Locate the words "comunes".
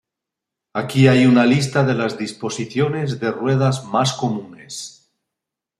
4.13-5.11